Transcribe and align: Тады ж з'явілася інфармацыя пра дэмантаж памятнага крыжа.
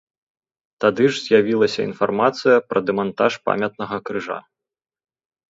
Тады 0.85 1.05
ж 1.11 1.21
з'явілася 1.25 1.81
інфармацыя 1.89 2.57
пра 2.73 2.79
дэмантаж 2.89 3.31
памятнага 3.51 3.97
крыжа. 4.11 4.39